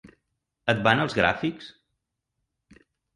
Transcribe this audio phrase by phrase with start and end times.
[0.73, 1.67] Et van els gràfics?